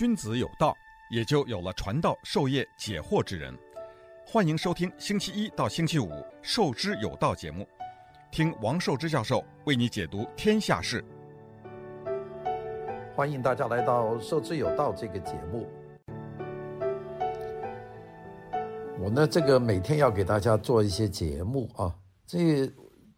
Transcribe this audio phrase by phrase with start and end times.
[0.00, 0.74] 君子有道，
[1.10, 3.54] 也就有了传道授业解惑之人。
[4.26, 6.06] 欢迎收听星期一到星期五
[6.40, 7.68] 《授之有道》节目，
[8.32, 11.04] 听王寿之教授为你解读天下事。
[13.14, 15.68] 欢迎大家来到《授之有道》这个节目。
[18.98, 21.94] 我呢，这个每天要给大家做一些节目啊。
[22.26, 22.66] 这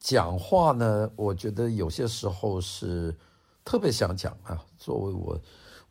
[0.01, 3.17] 讲话呢，我觉得有些时候是
[3.65, 4.61] 特别想讲啊。
[4.77, 5.41] 作为我，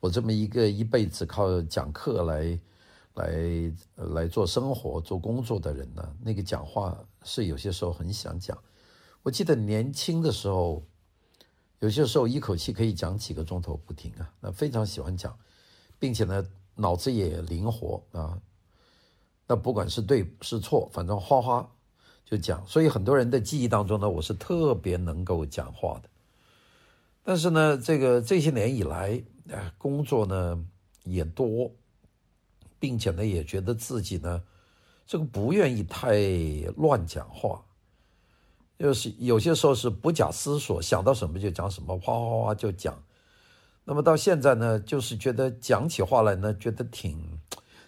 [0.01, 2.59] 我这么一个一辈子靠讲课来。
[3.15, 8.57] 来来做生活、做工作的人呢，那个讲话是有些时候很想讲。
[9.21, 10.81] 我记得年轻的时候，
[11.79, 15.37] 有些时候一口气可以讲几个钟头不停啊，那非常喜欢讲，
[15.99, 18.39] 并且呢脑子也灵活啊。
[19.45, 21.69] 那不管是对是错，反正哗哗
[22.23, 22.65] 就讲。
[22.65, 26.09] 所以很多人的记忆当中呢，我是特别能够讲话的。
[27.23, 30.65] 但是呢，这个这些年以来，哎，工作呢
[31.03, 31.71] 也多。
[32.79, 34.41] 并且呢，也觉得自己呢，
[35.05, 36.15] 这个不愿意太
[36.77, 37.63] 乱讲话，
[38.79, 42.99] 就是有些时候是不假思索，想到什么就讲什么，哗哗哗就讲。
[43.83, 47.39] 那么到现在呢，就是觉得讲起话来呢，觉得挺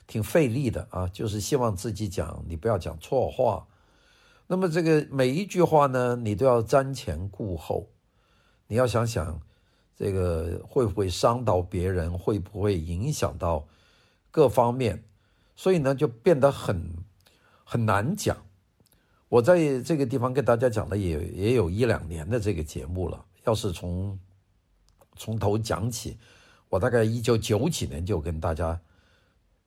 [0.05, 3.65] 挺费力的啊，就是希望自己讲，你不要讲错话。
[4.45, 7.89] 那么这个每一句话呢，你都要瞻前顾后，
[8.67, 9.41] 你要想想
[9.95, 13.67] 这个会不会伤到别人，会不会影响到。
[14.35, 15.03] 各方面，
[15.55, 16.91] 所以呢，就变得很
[17.63, 18.35] 很难讲。
[19.29, 23.23] 我在这个地方跟大家讲了也也有一两年的这个节目了。
[23.43, 24.17] 要是从
[25.15, 26.17] 从头讲起，
[26.67, 28.81] 我大概一九九几年就跟大家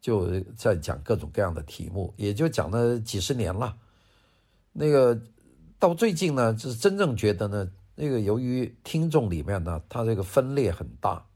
[0.00, 3.78] 就在讲各种各样的题目，也就讲了几十年了。
[4.72, 5.16] 那个
[5.78, 11.27] 到最近呢，就是真正觉得呢，那个由于听众里面呢，他这个分裂很大。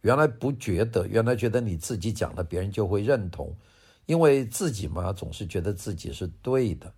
[0.00, 3.54] 原来不觉得，原来觉得你自己讲了，别人就会认同，
[4.06, 6.92] 因为自己嘛，总是觉得自己是对的。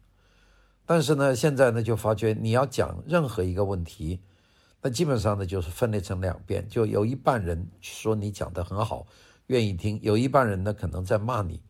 [0.87, 4.21] 但是呢，现在呢，就发觉你要讲任何一个问题，
[4.81, 9.07] 那基本上呢，就是分裂成两边，就有一半人说你讲得很好，
[9.49, 11.63] 愿意听；有一半人呢，可能在骂你。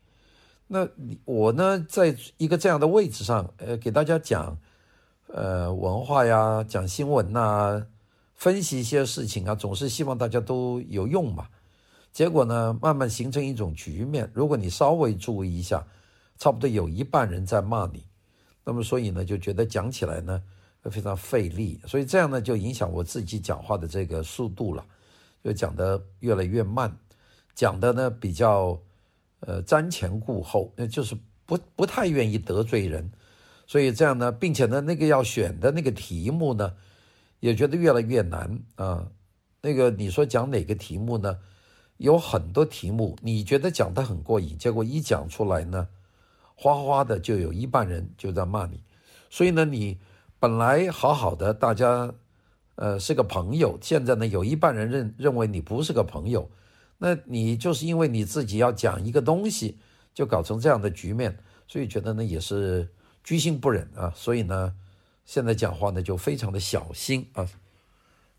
[0.67, 0.87] 那
[1.25, 4.57] 我呢，在一个这样的位置上，呃，给大家讲，
[5.27, 7.85] 呃，文化呀，讲新闻呐。
[8.35, 11.47] 分析一些事情啊，总是希望大家都有用嘛。
[12.11, 14.29] 结果呢，慢慢形成一种局面。
[14.33, 15.85] 如果你稍微注意一下，
[16.37, 18.03] 差不多有一半人在骂你，
[18.65, 20.43] 那么所以呢，就觉得讲起来呢
[20.83, 21.79] 非常费力。
[21.87, 24.85] 所以这样呢，就影响我自己讲话的这个速度了，
[25.41, 26.93] 就讲得越来越慢，
[27.53, 28.77] 讲得呢比较
[29.39, 33.09] 呃瞻前顾后，那就是不不太愿意得罪人。
[33.67, 36.73] 所以这样呢，并且呢，那个要选的那个题目呢。
[37.41, 39.07] 也觉得越来越难啊！
[39.61, 41.37] 那个你说讲哪个题目呢？
[41.97, 45.87] 有很多题目，你觉得讲得很过瘾，结果一讲出来呢，
[46.55, 48.81] 哗哗的就有一半人就在骂你。
[49.29, 49.99] 所以呢，你
[50.39, 52.11] 本来好好的，大家
[52.75, 56.49] 呃是个朋友，现在呢有一半人认认为你不是个朋友，
[56.97, 59.77] 那你就是因为你自己要讲一个东西，
[60.15, 61.37] 就搞成这样的局面，
[61.67, 62.89] 所以觉得呢也是
[63.25, 64.13] 居心不忍啊。
[64.15, 64.73] 所以呢。
[65.27, 67.49] 现在讲话呢就非常的小心啊。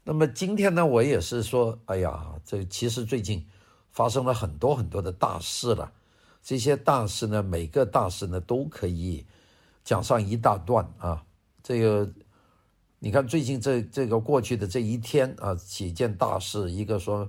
[0.04, 3.44] 那么今天呢，我也是说，哎呀，这其实最近
[3.90, 5.92] 发生了很多很多的大事了。
[6.44, 9.26] 这些大事呢，每个大事呢都可以
[9.82, 11.24] 讲上一大段啊。
[11.60, 12.08] 这个
[13.00, 17.28] 你看，最近这这个过去的这一天啊，几件大事，一个说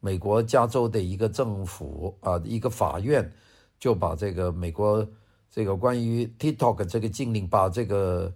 [0.00, 3.30] 美国加州的一个政府啊，一个法院
[3.78, 5.06] 就把这个美国
[5.54, 8.32] 这个关于 TikTok 这个禁令，把这个。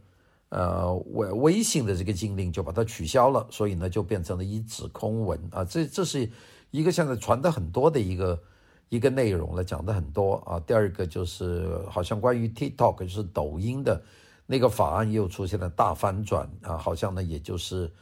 [0.50, 5.62] 呃，微微信的这个禁令就把它取消了，所以呢，就变成了一纸空文啊。
[5.62, 6.26] 这这是
[6.70, 8.42] 一个现在传的很多的一个
[8.88, 10.58] 一个内容了，讲的很多啊。
[10.60, 14.02] 第二个就是好像关于 TikTok，就是抖音的
[14.46, 17.92] 那个法案又出现了大翻转啊，好像呢，也就是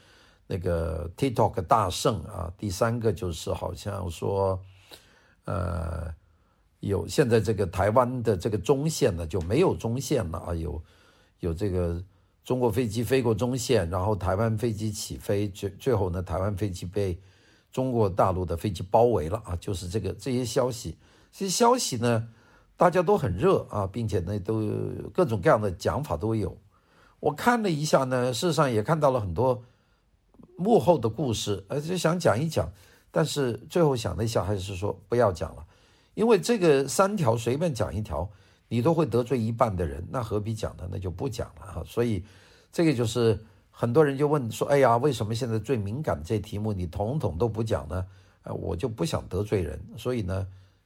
[0.46, 2.52] 那个 TikTok 大胜啊。
[2.56, 4.60] 第三个就是好像说，
[5.46, 6.14] 呃，
[6.86, 10.82] 有现在这个台湾的这个中线呢就没有中线了啊，有
[11.40, 12.02] 有这个。
[12.46, 17.18] 中国飞机飞过中线，然后台湾飞机起飞，最最后呢，台湾飞机被
[17.72, 19.56] 中国大陆的飞机包围了啊！
[19.56, 20.96] 就是这个这些消息，
[21.32, 22.28] 这些消息呢，
[22.76, 24.60] 大家都很热啊，并且呢，都
[25.12, 26.56] 各种各样的讲法都有。
[27.18, 29.64] 我看了一下呢，事实上也看到了很多
[30.56, 32.70] 幕后的故事，而且想讲一讲，
[33.10, 35.65] 但是最后想了一下，还是说不要讲了，
[36.16, 38.28] 因为这个三条随便讲一条。
[38.68, 40.88] 你都会得罪一半的人，那何必讲呢？
[40.90, 41.84] 那就不讲了哈。
[41.86, 42.24] 所以，
[42.72, 43.40] 这个就是
[43.70, 48.04] 很多人就问说：“哎呀，为什么现在最敏感的这题目你统统都不讲呢？”
[48.42, 50.44] 呃，我就不想得罪人，所以呢，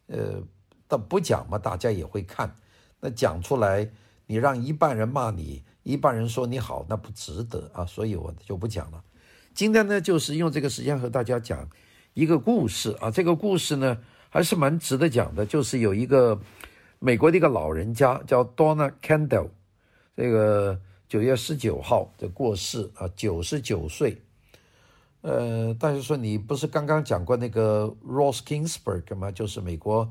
[0.08, 0.42] 呃，
[0.86, 2.54] 但不讲嘛，大家也会看。
[3.00, 3.90] 那讲出来，
[4.26, 9.02] 你让一半人骂你，一半人说你好，那不值得啊，所以我就不讲了。
[9.54, 11.66] 今天呢，就是用这个时间和大家讲
[12.12, 13.96] 一个故事啊，这个故事呢
[14.30, 16.40] 还是蛮值得讲的，就是有一个
[17.00, 19.48] 美国的一个老人家叫 Donna Kendall，
[20.16, 24.22] 这个九月十九号的过世啊，九十九岁。
[25.22, 29.30] 呃，但是说你不是刚刚讲过那个 Ruth Ginsburg 吗？
[29.30, 30.10] 就是美国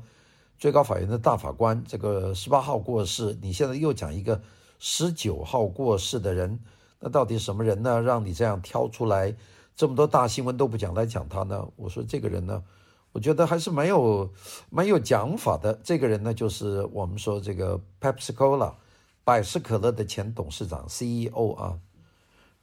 [0.58, 4.40] 最高法院的大法官，这个十八号过世，你现在又讲一个
[4.78, 6.60] 十九号过世的人，
[7.00, 8.00] 那到底什么人呢？
[8.02, 9.34] 让你这样挑出来
[9.74, 11.66] 这么多大新闻都不讲来讲他呢？
[11.74, 12.62] 我说这个人呢，
[13.12, 14.32] 我觉得还是蛮有
[14.70, 15.78] 蛮有讲法的。
[15.82, 18.74] 这个人呢，就是我们说这个 Pepsi Cola
[19.24, 21.78] 百事可乐的前董事长 CEO 啊。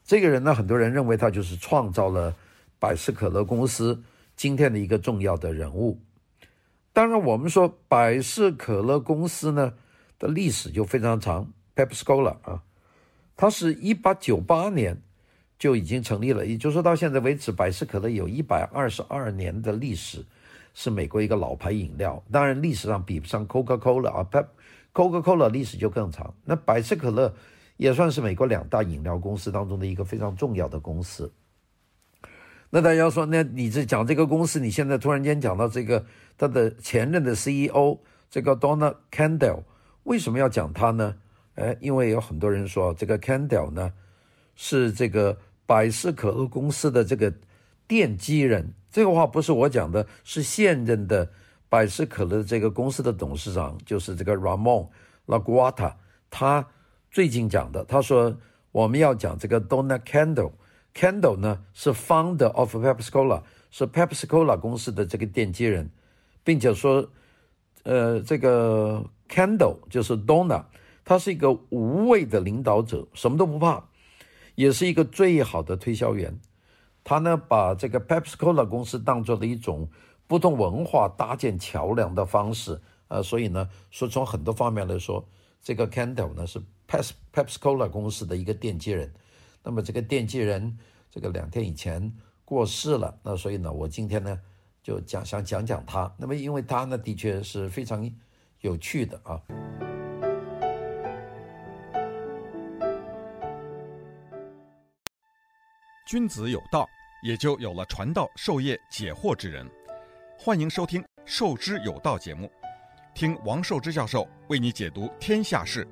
[0.06, 2.34] 这个人呢，很多人认为他就是创造了
[2.80, 4.02] 百事可乐公司
[4.38, 6.00] 今天的一个重要的人物。
[6.94, 9.74] 当然，我们说百事可乐公司呢
[10.18, 12.64] 的历史就非常长，Pepsi Cola 啊，
[13.36, 15.02] 它是一八九八年
[15.60, 20.26] 就已经成立了，也就是说到现在为止，百事可乐有一百二十二年的历史，
[20.78, 22.24] 是美国一个老牌饮料。
[22.32, 24.46] 当然，历史上比不上 Coca-Cola 啊百
[24.94, 26.32] Coca-Cola 历史就更长。
[26.46, 27.34] 那百事可乐。
[27.78, 31.32] 也算是美国两大饮料公司当中的一个非常重要的公司。
[32.72, 36.04] 那大家说，那你这讲这个公司，你现在突然间讲到这个
[36.40, 38.00] 他的前任的 CEO
[38.32, 39.62] 这个 Donna Kendall，
[40.06, 41.16] 为什么要讲他呢？
[41.54, 43.94] 哎，因为有很多人说这个 Kendall 呢
[44.56, 45.38] 是这个
[45.68, 47.32] 百事可乐公司的这个
[47.88, 48.74] 奠基人。
[48.92, 51.30] 这个话不是我讲的，是现任的
[51.70, 54.88] 百事可乐这个公司的董事长，就是这个 Ramon
[55.26, 55.94] Laguata，
[56.30, 56.68] 他。
[57.10, 58.38] 最近讲的，他说
[58.72, 63.42] 我们要讲这个 Donna Kendall，Kendall 呢是 founder of Pepsi Cola，
[63.72, 65.90] 是 Pepsi Cola 公司的这个奠基人，
[66.44, 67.10] 并且说，
[67.84, 70.66] 呃，这个 Kendall 就是 Donna，
[71.06, 73.82] 他是一个无畏的领导者，什么都不怕，
[74.56, 76.38] 也是一个最好的推销员。
[77.08, 79.88] 他呢把这个 Pepsi Cola 公司当做了一种
[80.28, 85.26] 不同文化搭建桥梁的方式，呃，所以呢说从很多方面来说，
[85.62, 86.62] 这个 Kendall 呢是。
[86.90, 89.14] Pepsi Pepsi Cola 公司的一个奠基人，
[89.64, 90.78] 那么这个奠基人
[91.10, 92.14] 这个两天以前
[92.44, 94.40] 过世了，那所以呢，我今天呢
[94.84, 96.14] 就讲想讲讲他。
[96.18, 98.10] 那么因为他呢的确是非常
[98.62, 99.42] 有趣的啊。
[106.06, 106.88] 君子有道，
[107.28, 109.70] 也就有了传道授业解惑之人。
[110.40, 112.50] 欢迎收听《授之有道》节目，
[113.14, 115.86] 听王寿之教授为你解读天下事。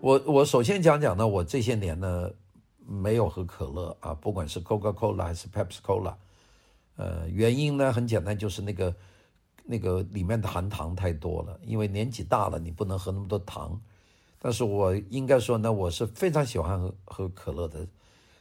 [0.00, 2.30] 我我首先讲讲呢，我这些年呢
[2.86, 6.14] 没有喝可乐啊，不管是 Coca-Cola 还是 Pepsi Cola，
[6.94, 8.94] 呃，原因呢很简单，就是那个
[9.64, 11.58] 那个里面的含糖太多了。
[11.64, 13.82] 因为年纪大了，你不能喝那么多糖。
[14.44, 17.88] 但是我应该说呢，我是非常喜欢喝喝可乐的。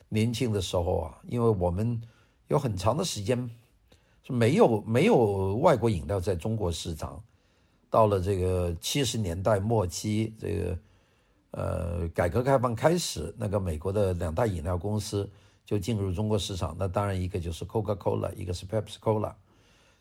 [0.10, 2.02] 年轻的时候啊，因为我们
[2.50, 3.50] 有很长的时间
[4.22, 7.24] 是没有没有外国饮料在中国市场。
[7.90, 10.78] 到了这个七十年代末期，这个。
[11.56, 15.30] 呃，改革开放开始，那个美国的两大饮料公司
[15.64, 16.76] 就进入中国市场。
[16.80, 19.32] 那当然，一个就是 Coca-Cola，一个是 Pepsi Cola。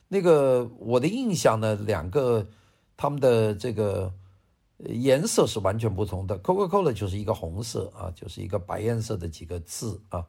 [0.09, 2.49] 那个我的印象呢，两个
[2.97, 4.11] 他们的这个
[4.87, 6.39] 颜色是完全不同的。
[6.41, 10.27] Coca-Cola 就是一个红色啊，就是一个白颜色的几个字啊。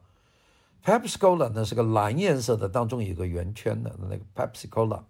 [0.84, 5.02] Pepsi Cola 呢是个蓝颜色的，当中有个圆圈的那个 Pepsi Cola。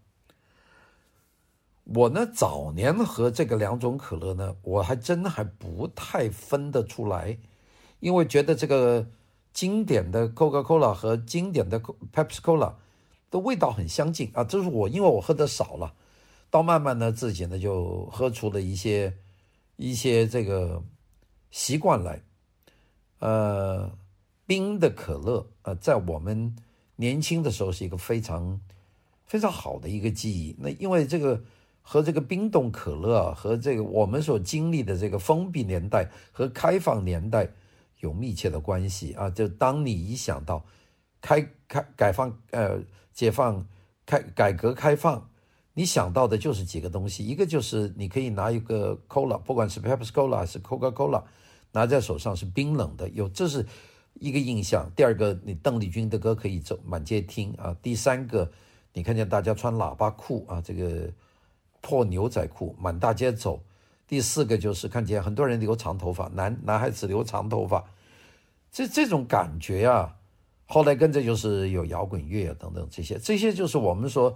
[1.82, 7.36] 我呢，早年喝这个两种可乐呢，我还真还不太分得出来，
[8.00, 9.06] 因为觉得这个
[9.52, 12.74] 经典的 Coca-Cola 和经典的 Pepsi Cola
[13.30, 14.44] 的味道很相近啊。
[14.44, 15.92] 这是我，因为我喝的少了，
[16.48, 19.12] 到慢慢呢自己呢就喝出了一些
[19.76, 20.82] 一些这个
[21.50, 22.22] 习惯来。
[23.18, 23.96] 呃，
[24.46, 26.54] 冰的可乐呃，在我们
[26.96, 28.60] 年轻的时候是一个非常
[29.26, 30.54] 非常好的一个记忆。
[30.58, 31.42] 那因为这个。
[31.86, 37.46] 和这个冰冻可乐和这个我们所经历的这个封闭年代和开放年代
[38.00, 39.28] 有密切的关系啊！
[39.28, 40.64] 就当你一想到
[41.20, 43.68] 开开改放呃解放
[44.06, 45.28] 开改革开放，
[45.74, 51.22] 你想到的就是几个东西，一个就是你可以拿一个 Cola，不管是 Pepsi Cola 还是 Coca-Cola，
[51.72, 53.66] 拿在手上是冰冷的，有这是
[54.14, 54.90] 一个印象。
[54.96, 57.76] 第二个，你邓丽君的歌可以走满街听啊。
[57.82, 58.50] 第三个，
[58.94, 61.10] 你看见大家穿喇叭裤啊，这个。
[61.86, 63.62] 破牛仔裤满大街走，
[64.08, 67.84] 第四个就是看见很多人留长头发，男男孩子留长头发，
[68.72, 70.16] 这这种感觉啊，
[70.64, 74.34] 后来跟着就是有摇滚乐等等这些，这些就是我们说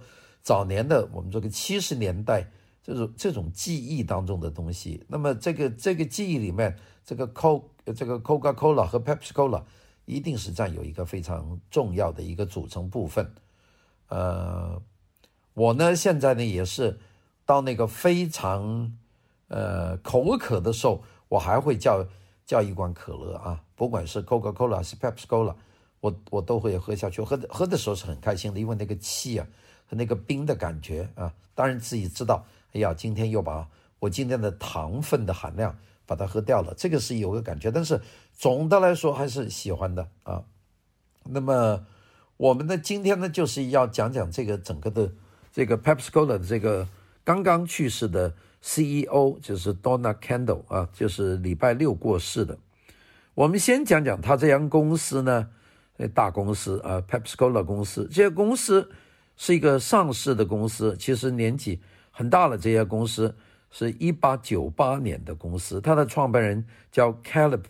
[0.49, 2.49] 早年的我们这个七十年代
[2.81, 5.05] 这种这种记忆当中的东西。
[5.07, 6.75] 那么这个这个记忆里面，
[7.05, 7.63] 这个 Co
[7.95, 9.61] 这个 Coca-Cola 和 Pepsi-Cola
[10.05, 13.31] 一定是占有一个非常重要的一个组成部分。
[14.07, 14.81] 呃，
[15.53, 16.99] 我呢现在呢也是
[17.45, 18.97] 到那个非常
[19.49, 22.03] 呃口渴的时候，我还会叫。
[22.49, 25.53] 叫一罐可乐啊，不管是 Coca-Cola 还是 Pepsi-Cola，
[25.99, 27.21] 我我都会喝下去。
[27.21, 29.45] 喝喝的时候是很开心的，因为那个气啊
[29.89, 33.67] 那个冰的感觉啊，当然自己知道，哎呀，今天又把
[33.99, 37.69] 我今天的糖分的含量把它喝掉了，这个是有个感觉。
[37.71, 38.01] 但是
[38.33, 40.43] 总的来说还是喜欢的啊。
[41.25, 41.85] 那么
[42.37, 45.11] 我们呢今天呢就是要讲讲这个整个的
[45.51, 46.87] 这个 Pepsi-Cola 的这个
[47.23, 48.33] 刚刚去世的。
[48.61, 52.57] CEO 就是 Donald Kendall 啊，就是礼拜六过世的。
[53.33, 55.47] 我们先讲讲他这家公司呢，
[56.13, 58.05] 大公司啊，pepsicol 公司。
[58.11, 58.91] 这些公司
[59.39, 61.79] 是一个上市的公司，其实年纪
[62.11, 62.55] 很大了。
[62.55, 63.35] 这些公司
[63.71, 67.63] 是一八九八年的公司，它的创办人叫 Caleb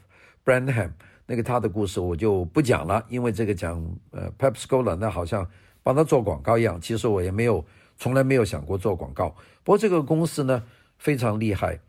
[0.44, 0.92] Branham。
[1.26, 5.50] 那个他的故事我就不讲了，因为这个讲呃 Pepsi-Cola 那好像
[5.82, 6.82] 帮他做广告一样。
[6.82, 7.64] 其实我也没有，
[7.96, 9.30] 从来没有想过做广告。
[9.64, 10.62] 不过这个公司呢。
[11.02, 11.80] 非常厉害，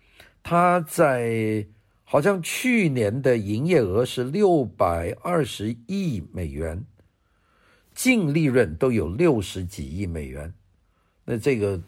[0.41, 1.67] 他在
[2.05, 6.85] 好像去年的营业额是六百二十亿美元，
[8.03, 10.55] 净利润都有六十几亿美元，
[11.27, 11.79] 那这个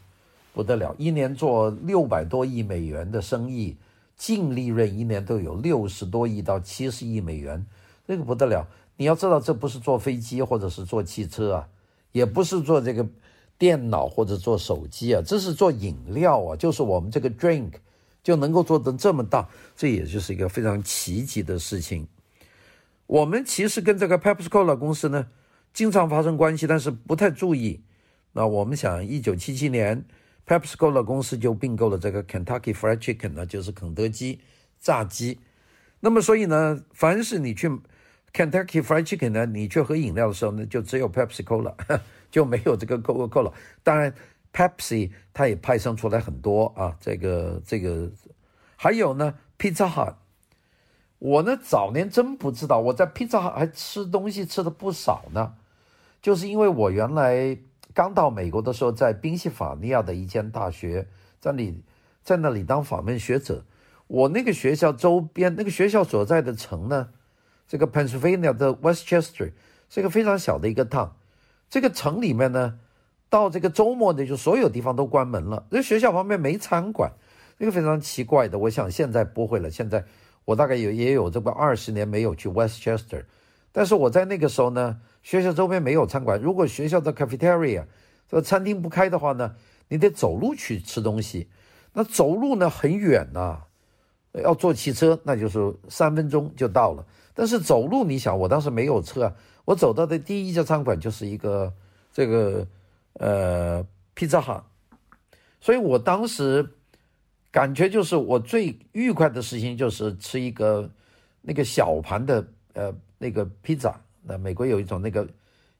[0.53, 3.75] 不得了，一年做六百多亿美元的生意，
[4.15, 7.65] 净利润一年都有六十多亿到七十亿美元，
[8.05, 8.67] 这个不得了。
[8.95, 11.67] 你要知道，这不是坐飞机或者是坐汽车啊，
[12.11, 13.07] 也不是做这个。
[13.55, 17.71] 电脑或者做手机啊，这是做饮料啊，就是我们这个 drink
[18.21, 22.05] 就能够做得这么大，这也就是一个非常奇迹的事情。
[23.07, 25.27] 我们其实跟这个 Pepsi-Cola 公司呢，
[25.73, 27.83] 经常发生关系，但是不太注意。
[28.33, 30.05] 那我们想，一九七七年
[30.47, 34.39] Pepsi-Cola 公司就并购了这个 Kentucky Fried Chicken 呢，就是肯德基
[34.79, 35.39] 炸鸡。
[35.99, 37.67] 那么所以呢，凡是你去
[38.31, 41.75] Kentucky Fried Chicken 呢，你去喝饮料的时候呢，就只有 Pepsi-Cola。
[42.33, 43.53] 就没有这个 Coca-Cola，
[43.83, 44.11] 当然
[44.51, 48.09] Pepsi 它也派生出来很多啊，这个这个
[48.75, 50.15] 还有呢 Pizza Hut，
[51.19, 55.53] 我呢早年真不知道，我在 Pizza Hut 还吃东西吃的不少呢，
[56.23, 57.57] 就是因为我原来
[57.93, 61.05] 刚到美国的时候，在宾夕法尼亚的一间大学，
[61.41, 61.83] 在里
[62.23, 63.65] 在那里当访问学者，
[64.07, 67.09] 我那个学校周边那个学校所在的城呢，
[67.67, 69.51] 这个 Pennsylvania 的 Westchester
[69.89, 71.09] 是一个非常小的一个 town。
[71.69, 72.79] 这个城里面呢，
[73.29, 75.67] 到这个周末呢，就所有地方都关门了。
[75.69, 77.11] 这学校旁边没餐馆，
[77.59, 78.57] 这个非常奇怪的。
[78.57, 79.69] 我想现在不会了。
[79.69, 80.05] 现在
[80.45, 83.25] 我大概有也有这个二十年没有去 Westchester，
[83.73, 86.39] 但是我在那个时候呢，学校周边没有餐馆。
[86.39, 87.85] 如果学校的 cafeteria
[88.29, 89.55] 这餐厅不开的话呢，
[89.87, 91.47] 你得走路去吃东西。
[91.93, 93.63] 那走路呢很远呐、
[94.33, 97.05] 要坐汽车那就是三分钟就到了。
[97.33, 99.33] 但是走路，你想我当时没有车。
[99.65, 101.73] 我走到的第一家餐馆就是一个
[102.11, 102.67] 这个
[103.13, 104.65] 呃披萨哈，
[105.61, 106.67] 所以我当时
[107.49, 110.91] 感觉就是我最愉快的事情就是吃一个
[111.41, 113.99] 那个小盘的呃那个披萨。
[114.23, 115.27] 那美国有一种那个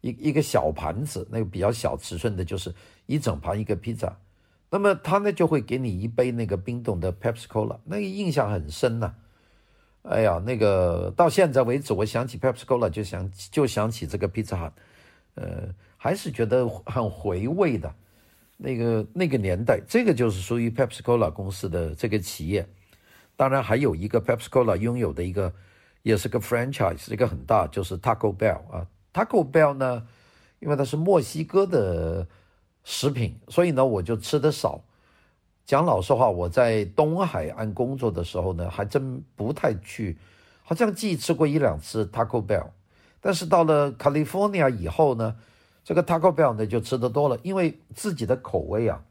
[0.01, 2.73] 一一个小盘子，那个比较小尺寸的，就是
[3.05, 4.15] 一整盘一个披萨。
[4.69, 9.15] 那么他呢就会给你一杯那个冰冻的 Pepsi Cola，那个印象很深呐、啊。
[10.03, 14.71] 哎呀，那个到现在为止，我想起 Pepsi-Cola 就想就想起这个 Pizza Hut，
[15.35, 17.95] 呃，还是觉得很回味的。
[18.57, 22.67] 那个那个年代，这个就是属于 Pepsi-Cola 公司的这个企业。
[23.37, 25.53] 当然还有一个 Pepsi-Cola 拥有的一个，
[26.03, 28.85] 也是个 franchise，一个很大，就是 Taco Bell 啊。
[29.13, 30.05] Taco Bell 呢，
[30.59, 32.27] 因为它是墨西哥的
[32.83, 34.83] 食品，所以呢我就吃得少。
[35.65, 40.17] 讲老实话，我在东海岸工作的时候呢，还真不太去，
[40.61, 42.67] 好像既吃过一两次 Taco Bell，
[43.21, 45.37] 但是到了 California 以后呢，
[45.83, 49.01] 这个 Taco Bell 呢就吃得多了，因为自己的口味啊，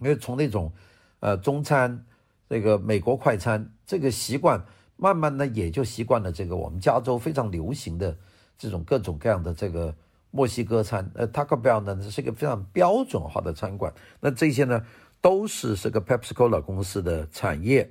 [0.00, 0.72] 因为从那种
[1.20, 2.06] 呃中餐，
[2.48, 4.64] 这个美国快餐这个习惯，
[4.96, 8.16] 慢慢呢也就习惯了这个我们加州非常流行的
[8.56, 9.94] 这种各种各样的这个
[10.30, 11.10] 墨西哥餐。
[11.14, 14.84] 呃，Taco Bell 呢是一个非常标准化的餐馆，那这些呢。
[15.24, 17.90] 都是这个 Pepsi-Cola 公司的产业。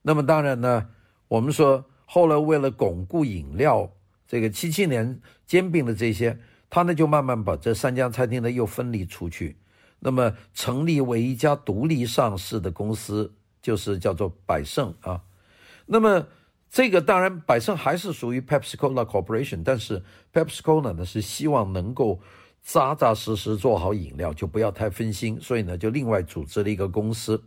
[0.00, 0.88] 那么当然呢，
[1.28, 3.92] 我们说后来为了巩固饮料，
[4.26, 6.40] 这个七七年兼并的这些，
[6.70, 9.58] 他呢就慢慢把这三家餐厅呢又分离出去。
[9.98, 13.30] 那么成立为一家独立上市的公司，
[13.60, 15.20] 就是叫做百胜啊。
[15.86, 16.26] 那么
[16.68, 20.02] 这个当然百胜还是属于 Pepsi Cola Corporation，但是
[20.32, 22.20] Pepsi Cola 呢是希望能够
[22.62, 27.40] 扎扎实实做好饮料，就不要太分心，所以呢就另外组织了一个公司。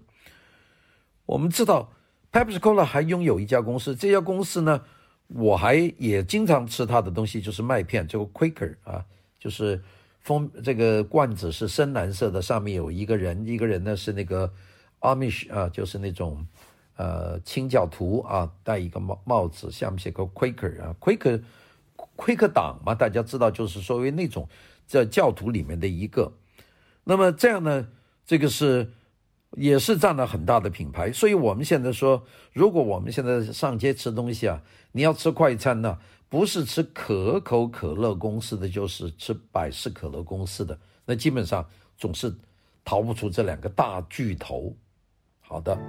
[1.26, 1.92] 我们知道
[2.32, 4.82] Pepsi Cola 还拥有一家公司，这家公司呢
[5.28, 9.06] 我还也经常吃它的东西，就是麦片，这个 Quaker 啊，
[9.38, 9.84] 就是
[10.22, 14.52] 封这个罐子是深蓝色的，上面有一个人，一个人呢是那个
[15.02, 16.48] Amish 啊，就是那种。
[17.00, 21.42] 呃，清教徒啊，戴一个帽帽子，下面写个 Quaker 啊，Quaker
[22.18, 24.46] Quaker 党嘛，大家知道就是所谓那种
[24.86, 26.34] 在教徒里面的一个。
[27.06, 27.88] 那么这样呢，
[28.26, 28.92] 这个是
[29.52, 31.10] 也是占了很大的品牌。
[31.10, 41.66] 所以我们现在说，如果我们现在上街吃东西啊，你要吃快餐呢，不是吃可口可乐公司的，就是吃百事可乐公司的，那基本上
[41.98, 42.36] 总是
[42.84, 44.76] 逃不出这两个大巨头。
[45.40, 45.80] 好的。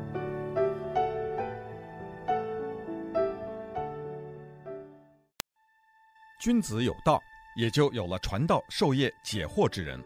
[6.41, 7.23] 君子有道，
[7.55, 10.03] 也就有了传道授业解惑之人。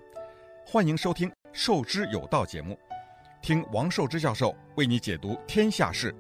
[0.66, 2.76] 欢迎收听《授之有道》节目，
[3.40, 6.12] 听王寿之教授为你解读天下事。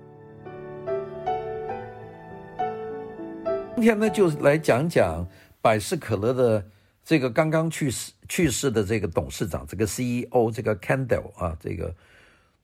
[3.74, 5.26] 今天呢，就来讲讲
[5.60, 6.64] 百事可乐的
[7.02, 11.92] 这个刚刚去世去世的这个董事长，这个 CEO，这个 Candle 啊，这个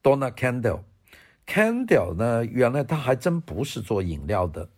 [0.05, 0.83] Donna Candle。
[1.49, 4.69] Candle 呢，原来他还真不是做饮料的。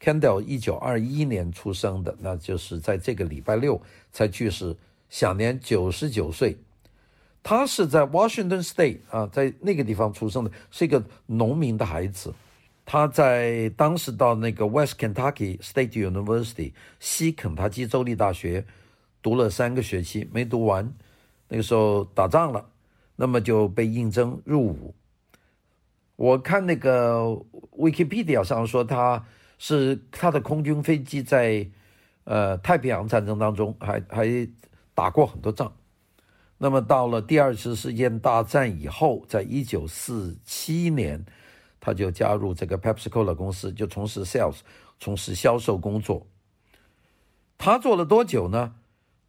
[0.00, 3.80] Candle 一九二一年出生的，那就是在这个礼拜六
[4.12, 4.76] 才去世，
[5.08, 6.56] 享年九十九岁。
[7.42, 12.32] 他是在 Washington State 啊，在那个地方出生的，是一个农民的孩子。
[12.86, 18.64] 他在当时到那个 West Kentucky State University 西肯塔基州立大学
[19.20, 20.94] 读了三个学期，没读完，
[21.48, 22.64] 那个时候打仗了，
[23.16, 24.94] 那么就被应征入伍。
[26.14, 27.36] 我看那个
[27.76, 29.26] Wikipedia 上说他。
[29.58, 31.68] 是他的空军飞机在，
[32.24, 34.48] 呃，太平洋战争当中还还
[34.94, 35.72] 打过很多仗。
[36.56, 41.24] 那么到了第二次世界大战以后，在一九四七年，
[41.80, 44.58] 他就加入这个 Pepsi Cola 公司，就从事 sales，
[45.00, 46.26] 从事销售工作。
[47.56, 48.74] 他做了多久呢？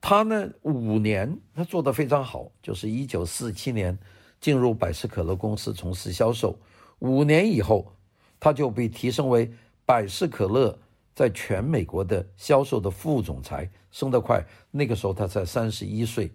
[0.01, 3.97] 他呢五年，他做得非常好，就是一九四七年
[4.39, 6.59] 进入百事可乐公司从事销售，
[6.99, 7.93] 五年以后，
[8.39, 9.51] 他就被提升为。
[9.89, 10.77] 百事可乐
[11.15, 14.45] 在全美国的销售的副总裁，升得快。
[14.69, 16.31] 那个时候他才三十一岁。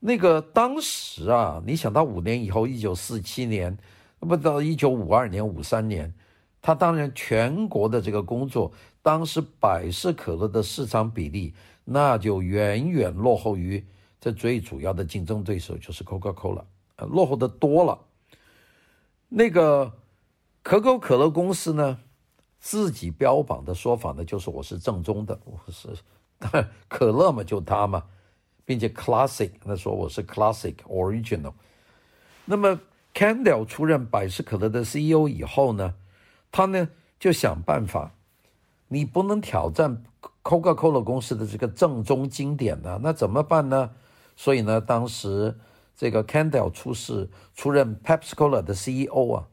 [0.00, 3.78] 那个当时啊，你想到五年以后，一九四七年，
[4.18, 6.12] 不到一九五二年、五三年，
[6.60, 8.70] 他当然全国的这个工作，
[9.00, 11.54] 当时百事可乐的市场比例，
[11.86, 13.82] 那就远远落后于
[14.20, 16.64] 这最主要的竞争对手，就是 Coca-Cola，
[16.98, 17.98] 落后的多了。
[19.30, 19.90] 那个
[20.62, 22.00] 可口可乐公司呢？
[22.68, 25.88] 自己标榜的说法呢，就是我是正宗的，我是
[26.88, 28.02] 可乐嘛，就他嘛，
[28.64, 31.52] 并且 classic，他说我是 classic original。
[32.44, 32.80] 那么
[33.14, 35.94] Candle 出任百事可乐的 CEO 以后呢，
[36.50, 36.88] 他呢
[37.20, 38.10] 就想办法，
[38.88, 40.02] 你不能挑战
[40.42, 43.92] Coca-Cola 公司的这个正宗经典呢，那怎么办呢？
[44.34, 45.56] 所以呢，当时
[45.96, 49.46] 这个 Candle 出世，出任 Pepsi Cola 的 CEO 啊。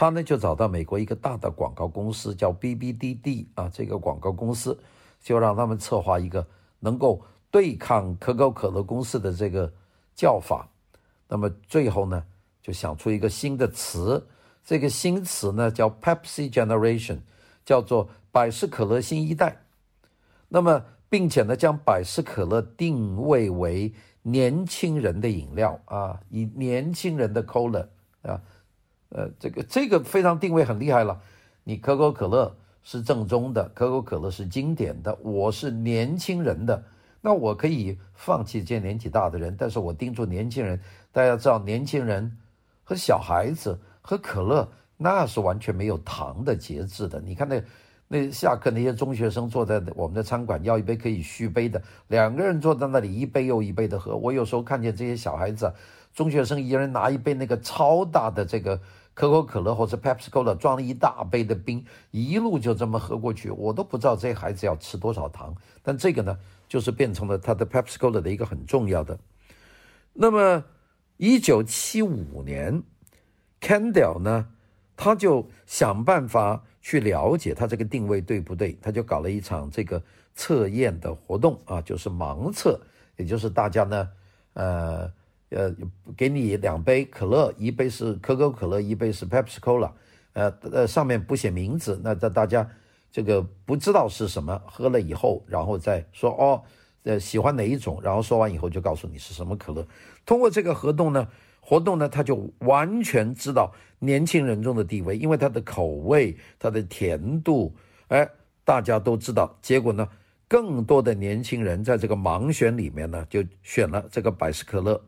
[0.00, 4.74] 他呢就找到美国一个大的广告公司，叫 BBDD 啊，这个广告公司
[5.20, 6.46] 就让他们策划一个
[6.78, 9.70] 能够对抗可口可乐公司的这个
[10.14, 10.66] 叫法。
[11.28, 12.24] 那么最后呢，
[12.62, 14.26] 就想出一个新的词，
[14.64, 17.18] 这个新词呢叫 Pepsi Generation，
[17.66, 19.54] 叫做百事可乐新一代。
[20.48, 27.86] 那么并且呢，将百事可乐定位为年轻人的饮料啊，以年轻人的 Cola
[28.22, 28.40] 啊。
[29.10, 31.20] 呃，这个这个非常定位很厉害了。
[31.64, 36.82] 你可口可乐是正宗的，可口可乐是经典的，我是年轻人的，
[37.20, 40.80] 那我可以放弃这些年纪大的人，但是我盯住年轻人。
[41.12, 42.38] 大家知道，年轻人
[42.84, 47.20] 和小孩子喝可乐那是完全没有糖的节制的。
[47.20, 47.62] 你看那
[48.06, 54.16] 那下课那些中学生坐在我们的餐馆要一杯可以续杯的，两个人坐在那里一杯又一杯的喝。
[54.16, 55.74] 我有时候看见这些小孩子，
[56.14, 58.80] 中学生一人拿一杯那个超大的这个。
[59.20, 65.54] 可口可乐或者 Pepsi Cola 装了一大杯的冰，一路就这么喝过去，我都不知道这孩子要吃多少糖。
[65.82, 69.18] 但这个呢，就是变成了他的 Pepsi Cola 的一个很重要的。
[70.14, 70.64] 那么，
[71.18, 72.82] 一九七五年
[73.60, 74.48] ，Candle 呢，
[74.96, 80.02] 他就想办法去了解他这个定位对不对，他就搞了一场这个
[80.34, 82.80] 测验的活动啊，就是盲测，
[83.18, 84.08] 也就是大家呢，
[84.54, 85.12] 呃。
[85.50, 85.74] 呃，
[86.16, 89.90] 给你两杯可乐，一杯是可口可乐，一杯是 Pepsi Cola，
[90.32, 92.68] 呃呃，上面不写名字，那大大家
[93.10, 96.62] 这个不知道是什么，喝了以后，然后再说哦，
[97.02, 99.84] 呃，喜欢哪一种，然后说完以后就告诉你是什么可乐。
[100.24, 101.26] 通过这个活动呢，
[101.60, 107.74] 活动呢，他就完全知道年轻人中的地位，因为它的口味、它的甜度，
[108.06, 108.28] 哎，
[108.64, 109.58] 大家都知道。
[109.60, 110.08] 结果呢，
[110.46, 115.02] 更多的年轻人在这个盲选里面呢，就选了这个百事可乐。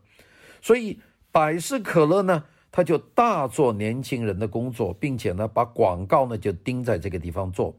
[0.63, 0.99] 所以
[1.31, 7.77] 百事可乐呢，他就大做年轻人的工作，并且呢，把广告呢就盯在这个地方做。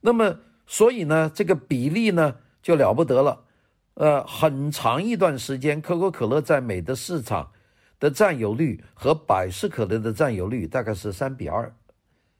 [0.00, 3.42] 那么，所以呢，这个比例呢就了不得了。
[3.94, 7.50] 呃，很长一段时间，可口可乐在美的市场
[8.00, 11.74] 的占有率和百事可乐的占有率大概是三比二，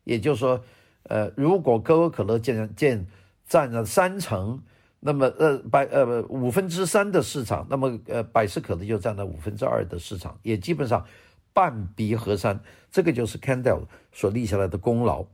[0.04, 0.64] 也就是说，
[1.04, 3.06] 呃，如果可口可乐占占
[3.46, 4.62] 占了三成，
[5.04, 11.04] 那么呃百呃五分之三的市场，那么呃百事可乐就占了五分之二的市场，也基本上
[11.52, 12.60] 半壁河山。
[12.90, 15.26] 这个就是 Candle 所立下来的功劳。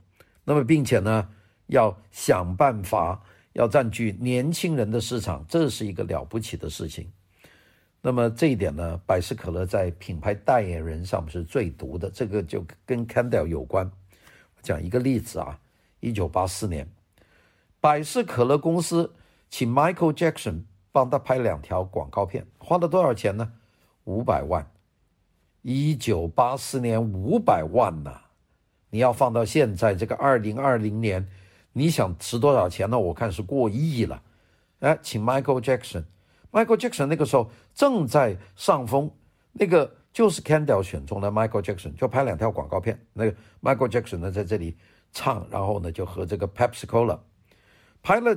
[0.43, 1.29] 那么，并且呢，
[1.67, 3.21] 要想办法。
[3.53, 7.11] 要占据年轻人的市场，这是一个了不起的事情。
[7.99, 13.91] 那么这一点呢，百事可乐在品牌代言人上是最独的，这个就跟 Candle 有关。
[14.61, 15.59] 讲一个例子啊，
[15.99, 16.87] 一九八四年，
[17.81, 19.11] 百事可乐公司
[19.49, 23.51] 请 Michael Jackson 帮他拍两条广告片，花了多少钱呢？
[24.05, 24.71] 五百万。
[25.61, 28.21] 一九八四年五百万呐，
[28.89, 31.27] 你要放到现在这个二零二零年。
[31.73, 32.97] 你想值多少钱呢？
[32.97, 34.23] 我看是过亿了。
[34.79, 39.11] 哎，请 Michael Jackson，Michael Jackson 那个时候正在上风，
[39.51, 42.99] 那个就是 Candle 选中的 Michael Jackson，就拍两条广告片。
[43.13, 44.77] 那个 Michael Jackson 呢，在这里
[45.11, 47.19] 唱，然后呢就和这个 Pepsi Cola
[48.01, 48.35] 拍了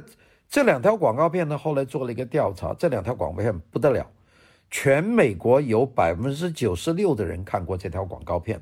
[0.53, 1.57] 这两条广告片呢。
[1.57, 4.07] 后来做了一个调查，这两条广告片不得了，
[4.71, 8.61] 全美国有百分之九十六的人看过这条广告片，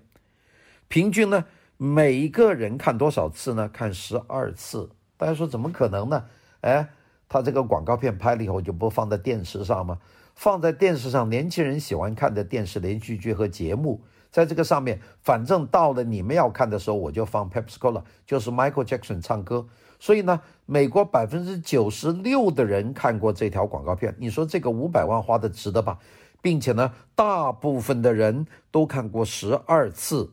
[0.86, 1.44] 平均呢。
[1.76, 3.68] 每一个人看多少次呢？
[3.70, 4.90] 看十二次。
[5.16, 6.26] 大家说怎么可能呢？
[6.60, 6.88] 哎，
[7.28, 9.98] 他这个广告片拍了以后就不放在电视上吗？
[10.36, 14.00] 放在电视上，年轻人喜欢看的电视连续剧和节目，
[14.30, 19.66] 在这个上面，反正到了你们要看的时候，我就放 Pepsi Cola，就是 Michael Jackson 唱歌。
[19.98, 24.14] 所以呢，美国百分之九十六的人看过这条广告片。
[24.18, 25.98] 你说这个五百万花的值得吧？
[26.40, 30.32] 并且呢，大部分的人都看过十二次。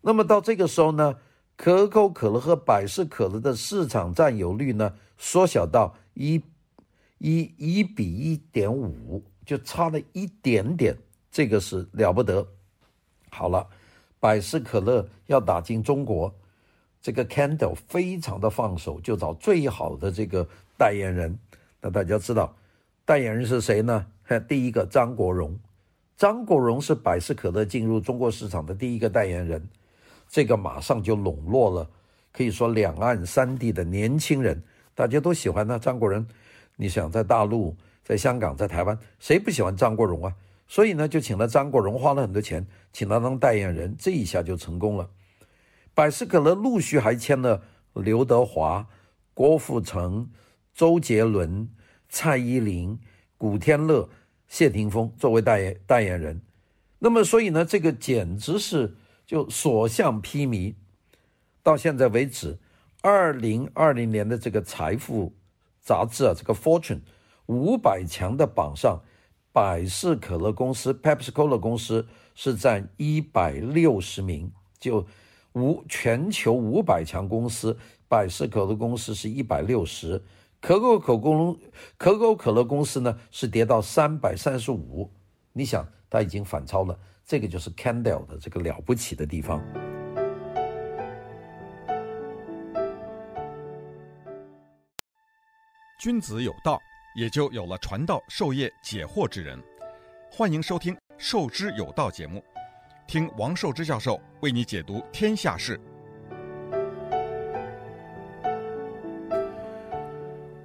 [0.00, 1.16] 那么到这个时候呢，
[1.56, 6.42] 可口可乐和百事可乐的市场占有率呢，缩小到一
[7.18, 10.96] 一一比一点五，就差了一点点，
[11.30, 12.46] 这个是了不得。
[13.34, 13.66] 好了，
[14.20, 16.32] 百事可乐要打进中国，
[17.02, 20.46] 这个 Candle 非常的放手，就找最好的这个
[20.78, 21.36] 代言人。
[21.80, 22.54] 那大家知道
[23.04, 24.06] 代言人是谁呢？
[24.46, 25.58] 第一个张国荣，
[26.16, 29.68] 张国荣是百事可乐进入中国市场的第一个代言人。
[30.28, 31.90] 这个马上就笼络了，
[32.32, 34.62] 可以说两岸三地的年轻人，
[34.94, 36.24] 大家都喜欢他张国荣。
[36.76, 40.34] 你想在大陆、在香港、在台湾，谁不喜欢张国荣啊？
[40.74, 45.08] 所以呢，就请了张国荣，花了很多钱，请他当代言人，这一下就成功了。
[45.94, 48.84] 百事可乐陆续还签了刘德华、
[49.34, 50.28] 郭富城、
[50.74, 51.68] 周杰伦、
[52.08, 52.98] 蔡依林、
[53.38, 54.08] 古天乐、
[54.48, 56.42] 谢霆锋作为代言代言人。
[56.98, 58.96] 那么，所以呢，这个简直是。
[59.26, 60.74] 就所向披靡，
[61.62, 62.58] 到现在为止，
[63.00, 65.32] 二零二零年的这个财富
[65.80, 67.00] 杂志啊，这个 Fortune
[67.46, 69.00] 五百强的榜上，
[69.54, 75.06] 百事可乐公司 Pepsi Cola 公司是占一百六十名，就
[75.52, 80.20] 五全球五百强公司，百事可乐公司是一百六十，
[80.60, 81.56] 可口可公
[81.96, 85.08] 可口可乐公司呢是跌到三百三十五，
[85.52, 86.98] 你想它已经反超了。
[87.24, 89.62] 这个就是 Candle 的这个了不起的地方。
[96.00, 96.80] 君子有道，
[97.14, 99.56] 也就有了传道授业解惑之人。
[100.30, 102.42] 欢迎收听《授之有道》节目，
[103.06, 105.80] 听王寿之教授为你解读天下事。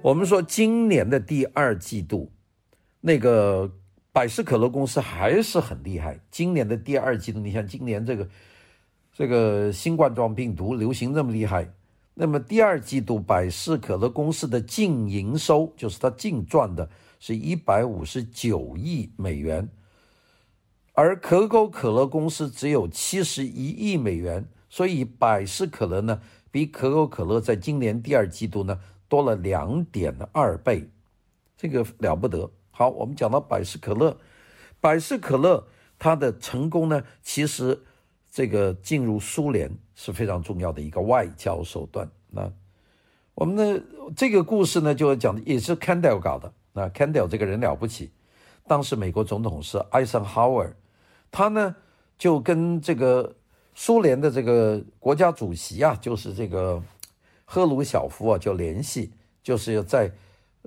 [0.02, 2.30] 我们说今年的第二季度，
[3.00, 3.72] 那个。
[4.12, 6.18] 百事可乐公司还是很厉害。
[6.32, 8.28] 今年的第二季度，你像今年这个
[9.12, 11.72] 这个新冠状病毒流行这么厉害，
[12.14, 19.68] 那么第二季度百事可乐公司的净营收，就是它净赚的是一百五十九亿美元，
[20.92, 26.20] 而可口可乐公司只有七十一亿美元，所以百事可乐呢
[26.50, 30.90] 比可口可乐在今年第二季度呢多了两点二倍，
[31.56, 32.50] 这个了不得。
[32.70, 34.18] 好，我们讲到百事可乐，
[34.80, 35.66] 百事可乐
[35.98, 37.82] 它的成功呢，其实
[38.30, 42.08] 这个进入苏联是非常重要的一个外交手段。
[42.30, 42.50] 那
[43.34, 43.82] 我们的
[44.14, 46.52] 这个故事呢，就讲的也是 Kendall 搞的。
[46.72, 48.10] 那 Kendall 这个人了不起，
[48.68, 50.76] 当时美国总统是艾森豪威尔，
[51.30, 51.74] 他呢
[52.16, 53.34] 就跟这个
[53.74, 56.80] 苏联的这个国家主席啊，就是这个
[57.44, 59.10] 赫鲁晓夫啊，就联系，
[59.42, 60.12] 就是要在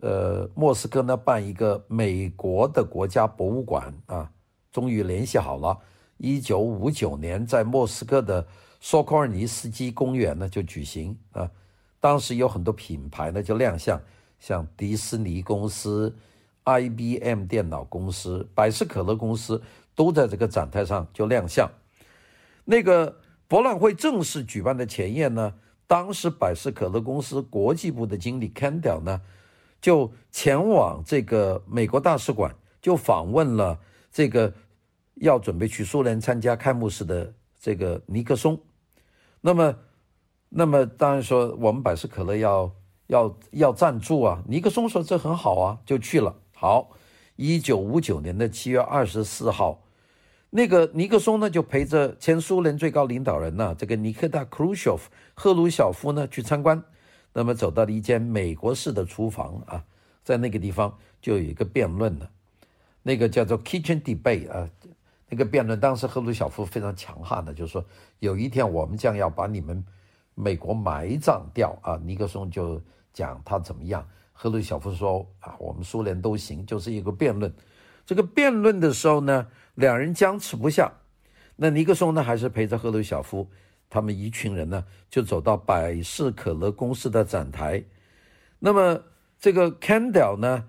[0.01, 4.29] 呃莫斯科呢办一个美国的国家博物馆啊，
[4.71, 5.79] 终于联系好了。
[6.23, 8.47] 一九五九年，在莫斯科的
[8.79, 11.51] 索科尔尼斯基公园呢就举行啊，
[11.99, 14.01] 当时有很多品牌呢就亮相，
[14.39, 16.15] 像迪士尼公司、
[16.63, 19.61] IBM 电脑公司、百事可乐公司
[19.95, 21.69] 都在这个展台上就亮相。
[22.63, 23.17] 那个
[23.49, 25.53] 博览会正式举办的前夜呢，
[25.87, 29.21] 当时百事可乐公司国际部的经理 Kendall 呢
[29.81, 33.77] 就前往这个美国大使馆，就访问了
[34.09, 34.53] 这个。
[35.15, 38.59] 要准备去苏联参加开幕式的这个尼克松，
[39.41, 39.75] 那么，
[40.49, 42.71] 那么当然说我们百事可乐要
[43.07, 46.35] 要要赞助啊，尼克松说这很好啊，就去了。
[46.55, 46.91] 好，
[47.35, 49.83] 一九五九年的七月二十四号，
[50.49, 56.83] 那个尼克松呢就陪着前苏联最高领导人呢、这个尼克大·克鲁晓夫赫鲁晓夫呢去参观，
[57.33, 59.85] 那么走到了一间美国式的厨房啊，
[60.23, 62.27] 在那个地方就有一个辩论呢，
[63.03, 64.69] 那个叫做 Kitchen Debate 啊。
[65.33, 67.83] 那个辩论，当时赫鲁晓夫非常强悍的，就是说
[68.19, 69.83] 有一天我们将要把你们
[70.35, 71.99] 美国埋葬掉啊！
[72.03, 72.79] 尼克松就
[73.11, 77.51] 讲他怎么样，赫鲁晓夫说啊，我们苏联都行，就是一个辩论。
[78.05, 80.93] 这个辩论的时候呢，两人僵持不下。
[81.55, 83.49] 那尼克松呢，还是陪着赫鲁晓夫，
[83.89, 87.83] 他们一群人呢，就走到百事可乐公司的展台。
[88.59, 89.01] 那么
[89.39, 90.65] 这个 Kendall 呢，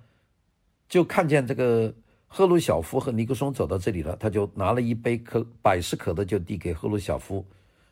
[0.89, 1.93] 就看见这个。
[2.37, 7.47] 赫鲁晓夫和尼克松走到这里了，他就拿了一杯可百事可乐，就递给赫鲁晓夫，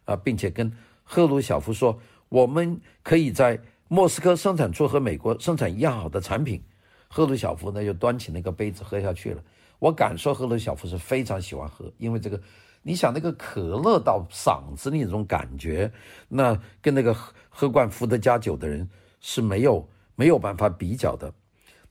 [0.04, 0.72] 啊，并且跟
[1.04, 1.96] 赫鲁晓夫说
[2.28, 6.60] ：“我们可以在莫斯科生产出和美国生产一样好的产品。”
[7.06, 9.40] 赫鲁晓夫呢，就端起那个杯子喝下去了。
[9.78, 12.40] 我敢说，赫鲁晓夫是非常喜欢喝，因为这个，
[12.82, 15.88] 你想那个可乐到嗓子里那种感觉，
[16.26, 21.32] 那跟那个喝喝惯伏特加酒的人是没有没有办法比较的。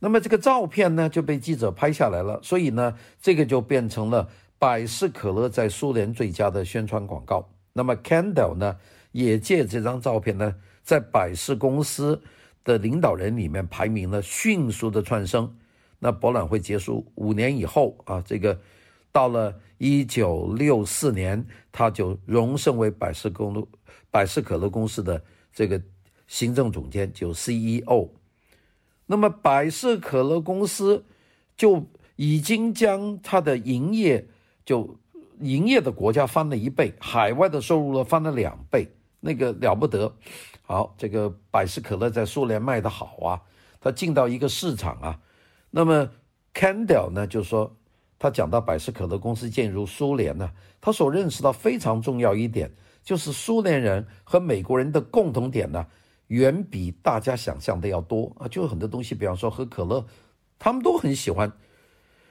[0.03, 7.47] 那么这个照片呢就被记者拍下来了，所以呢，这个就变成了百事可乐在苏联最佳的宣传广告。
[7.73, 8.77] 那么 Kendall 呢
[9.11, 12.19] 也借这张照片呢，在百事公司
[12.63, 15.55] 的领导人里面排名了迅速的窜升。
[15.99, 18.59] 那博览会结束五年以后啊，这个
[19.11, 23.69] 到了一九六四年，他就荣升为百事公路
[24.09, 25.21] 百事可乐公司的
[25.53, 25.79] 这个
[26.25, 28.09] 行政总监，就 CEO。
[29.11, 31.03] 那么百事可乐公司
[31.57, 34.25] 就已经将它的营业
[34.63, 34.97] 就
[35.41, 38.87] 营业的国家翻了一倍，海外的收入呢翻了两倍，
[39.19, 40.15] 那个了不得。
[40.61, 43.41] 好，这个百事可乐在苏联卖得好啊，
[43.81, 45.19] 它进到一个市场啊。
[45.71, 46.09] 那么
[46.53, 47.75] Kendall 呢就说，
[48.17, 52.71] 他讲到百事可乐公司进入苏联呢，他所认识到非常重要一点，
[53.03, 55.85] 就是苏联人和美国人的共同点呢。
[56.31, 58.47] 远比大家想象的要多啊！
[58.47, 60.05] 就很多东西，比方说喝可乐，
[60.57, 61.51] 他们都很喜欢。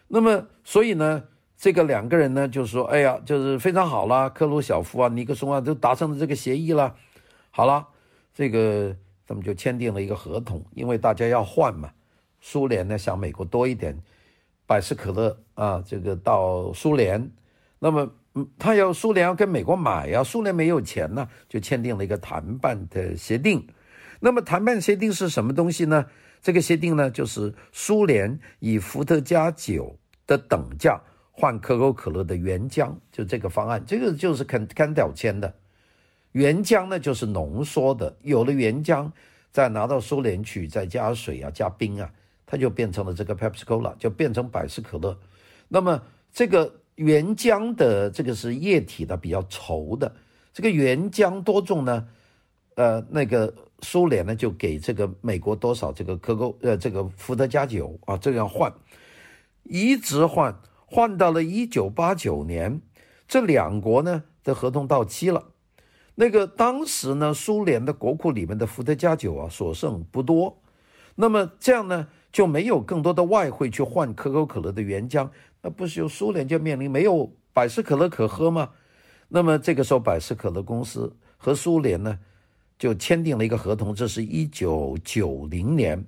[0.09, 1.25] 那么，所以呢，
[1.57, 6.97] 这个两个人呢，就是说，哎呀，就是非常好啦，克鲁晓夫啊，尼克松啊，都达成了这个协议了。
[7.51, 7.87] 好了，
[8.33, 11.91] 这个他们就签订了一个合同，因为大家要换嘛。
[12.41, 13.97] 苏联呢，想美国多一点
[14.67, 17.31] 百事可乐啊，这个到苏联，
[17.79, 18.11] 那么。
[18.35, 23.67] 嗯，他要苏联要跟美国买呀，苏联没有钱呢，就签订了一个谈判的协定。
[24.21, 26.07] 那么谈判协定是什么东西呢？
[26.41, 31.01] 这个协定呢，就是苏联以伏特加酒的等价
[31.33, 33.83] 换可口可乐的原浆，就这个方案。
[33.85, 35.53] 这个就是肯肯德签的。
[36.33, 39.11] 原浆呢，就是浓缩的，有了原浆，
[39.51, 42.09] 再拿到苏联去，再加水啊，加冰啊，
[42.47, 45.19] 它就变成了这个 Pepsi Cola，就变成百事可乐。
[45.69, 46.03] 那么
[46.33, 46.77] 这个。
[46.97, 50.15] 原浆的这个是液体的，比较稠的。
[50.53, 52.07] 这个原浆多重呢？
[52.75, 58.73] 呃，那个苏联呢就给这个美国多少这个可口呃这个伏特加酒啊，这样换，
[59.65, 60.55] 一直换，
[60.87, 62.81] 换到了一九八九年，
[63.27, 65.49] 这两国呢的合同到期了。
[66.15, 70.61] 那个当时呢，苏联的国库里面的伏特加酒啊所剩不多，
[71.15, 75.31] 那么这样呢就没有更多的外汇去换可口可乐的原浆。
[75.63, 78.71] 那不是由苏联就面临没有百事可乐可喝吗？
[79.29, 82.19] 那么这个时候，百事可乐公司和苏联呢
[82.81, 86.03] 就签订了一个合同，这是一九九零年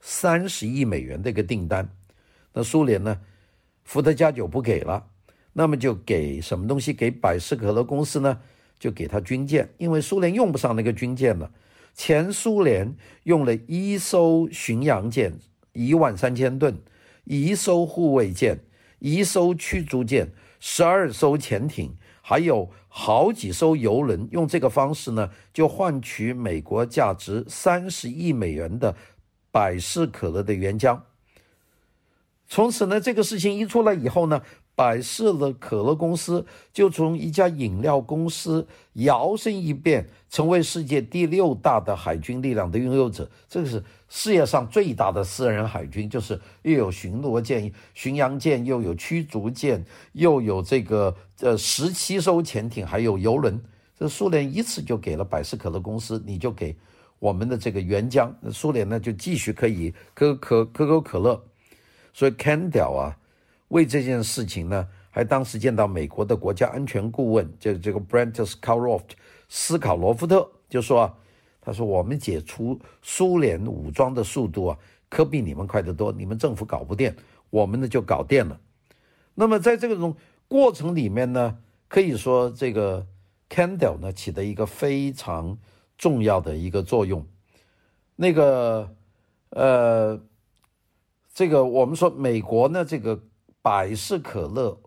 [0.00, 1.86] 三十亿美元的一个订单。
[2.54, 3.20] 那苏联呢，
[3.82, 5.06] 伏特加酒不给了，
[5.52, 6.94] 那么就给什么东西？
[6.94, 8.40] 给百事可乐公司呢？
[8.78, 11.52] 就给他军舰，因为苏联用不上那个军舰了。
[11.92, 15.38] 前苏联用了一艘巡洋舰，
[15.74, 16.80] 一万三千吨，
[17.24, 18.60] 一艘护卫舰，
[18.98, 28.94] 一艘驱逐舰，十二艘潜艇，还有好几艘游轮，用这个方式呢，就换取美国价值三十亿美元的
[29.50, 31.00] 百事可乐的原浆。
[32.48, 34.42] 从此呢，这个事情一出来以后呢，
[34.76, 43.30] 百事的可乐公司就从一家饮料公司摇身一变，成为世界第六大的海军力量的拥有者。
[43.48, 53.60] 这个是世界上最大的私人海军，就是又有巡逻舰、巡洋舰，又有驱逐舰，又有这个呃十七艘潜艇，还有油轮。
[53.96, 56.76] 这苏联一次就给了百事可乐公司，你就给
[57.20, 61.44] 我们的这个原浆，苏联呢就继续可以可可可口可乐。
[62.12, 63.16] 所以 Kendall 啊。
[63.68, 69.10] 为这件事情呢，还当时见到美国的国家安全顾问，就这个 Brent Scowcroft
[69.48, 71.14] 斯考罗夫特就说啊，
[71.60, 76.12] 他说我们解除苏联武装的速度啊，可比你们快得多。
[76.12, 77.12] 你们政府搞不定，
[77.50, 78.60] 我们呢就搞定了。
[79.34, 80.14] 那么在这个种
[80.46, 83.06] 过程里面呢，可以说这个
[83.48, 85.58] Kendall 呢起的一个非常
[85.96, 87.26] 重要的一个作用。
[88.14, 88.94] 那个
[89.50, 90.20] 呃，
[91.32, 93.20] 这个我们说美国呢这个。
[93.64, 94.78] 百事可乐，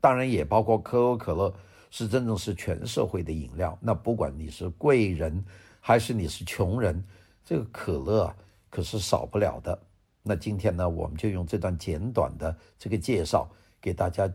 [0.00, 1.54] 当然也包括可口可乐，
[1.90, 3.76] 是真正是全社会的饮料。
[3.78, 5.44] 那不管你是贵人
[5.82, 7.04] 还是你是穷人，
[7.44, 8.36] 这个可乐啊
[8.70, 9.78] 可是少不了的。
[10.22, 13.46] 那今天呢，我们就用这段简短的这个介绍，
[13.82, 14.26] 给大家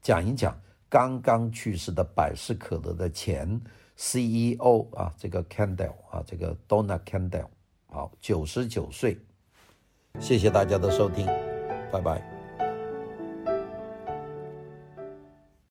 [0.00, 0.56] 讲一讲
[0.88, 3.60] 刚刚去世的百事可乐的前
[3.96, 7.48] CEO 啊，这个 Candle 啊，这个 Donna Candle，
[7.88, 9.18] 好，九十九岁。
[10.20, 11.26] 谢谢大家的收听，
[11.90, 12.35] 拜拜。